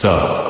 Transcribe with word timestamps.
Sub. 0.00 0.49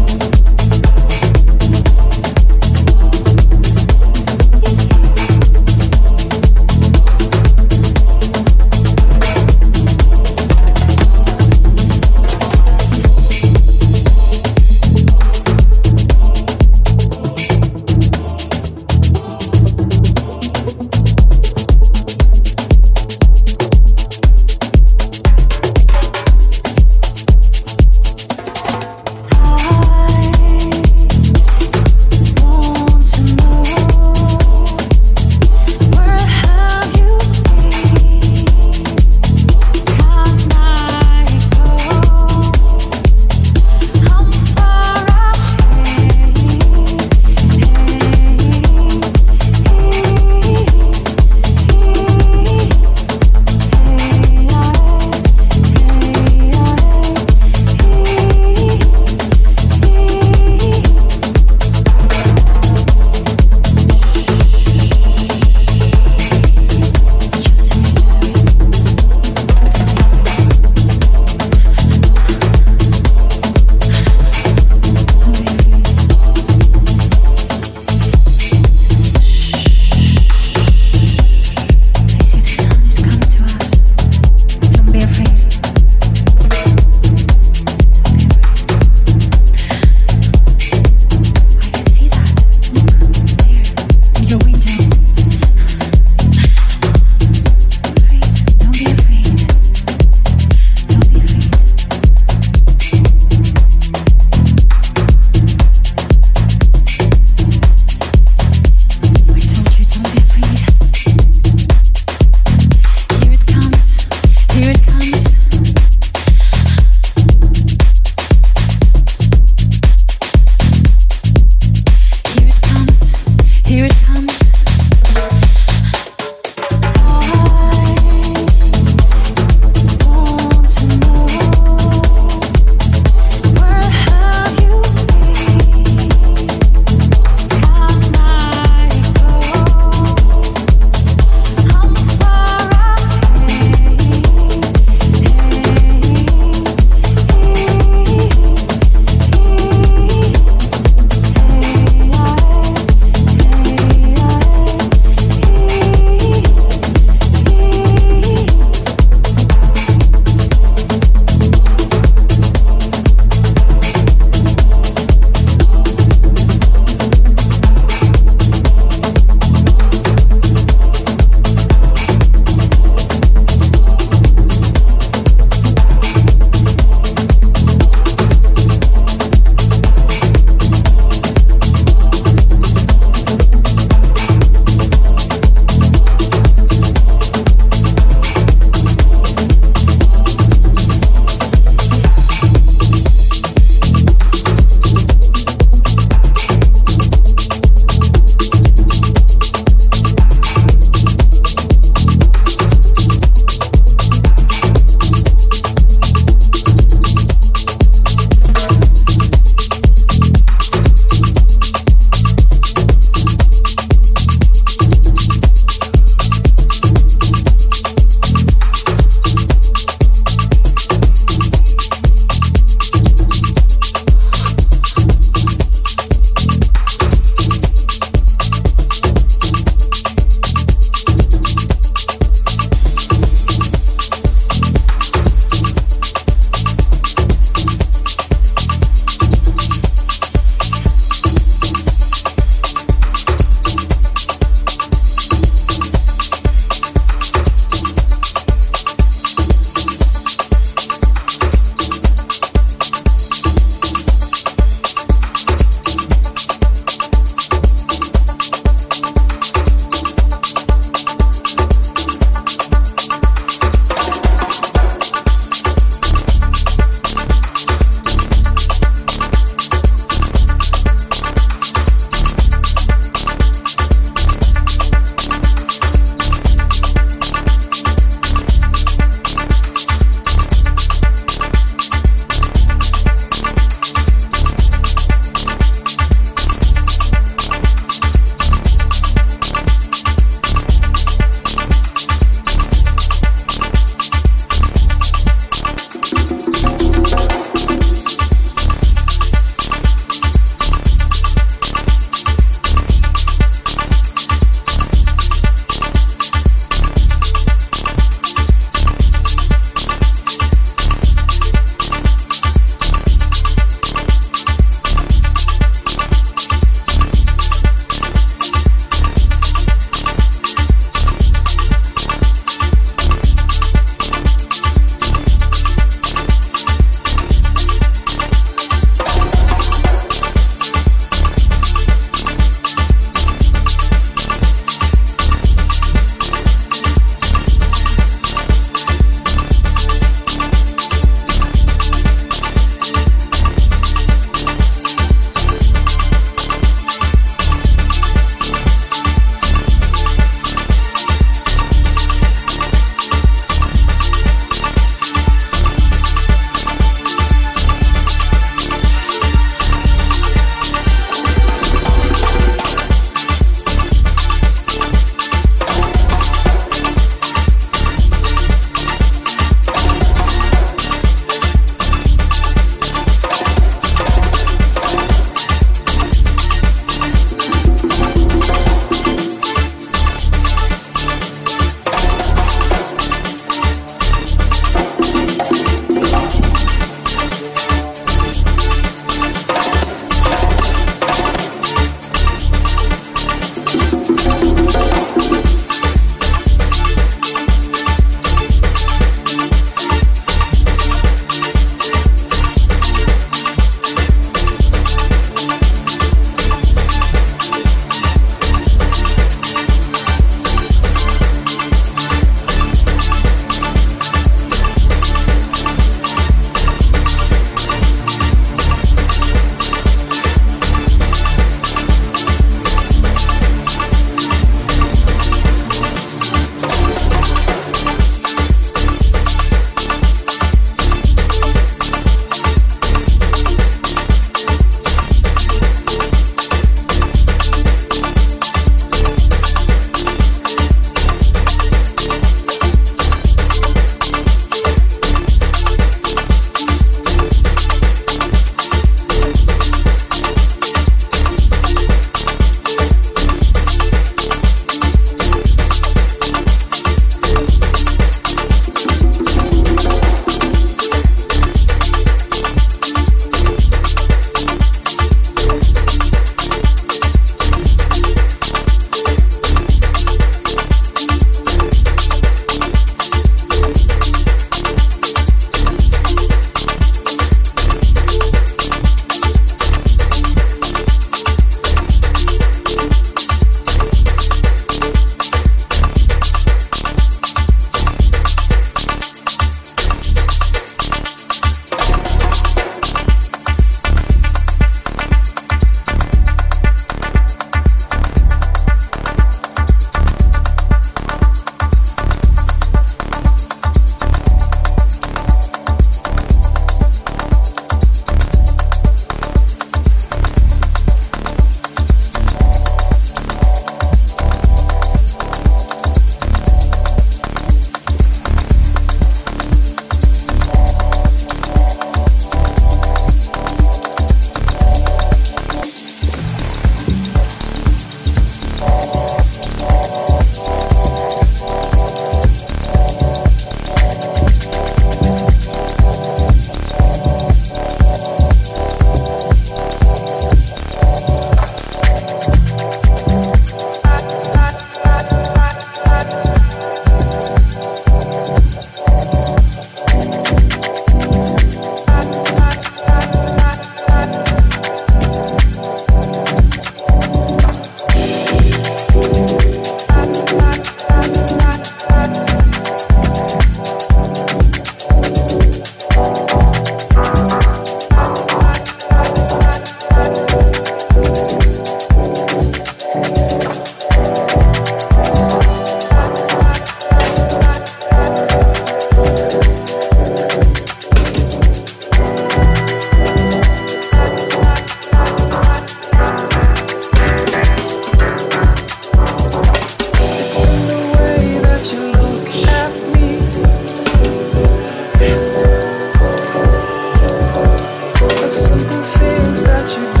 simple 598.31 598.81
things 598.83 599.43
that 599.43 599.77
you 599.77 599.93
do. 599.95 600.00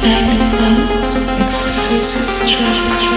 silent 0.00 0.40
clouds, 0.48 1.14
exclusive 1.42 2.48
tracks. 2.48 3.09